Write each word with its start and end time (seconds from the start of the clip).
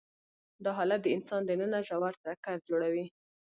دا 0.63 0.71
حالت 0.77 0.99
د 1.03 1.07
انسان 1.15 1.41
دننه 1.45 1.79
ژور 1.87 2.13
ټکر 2.23 2.57
جوړوي. 2.69 3.05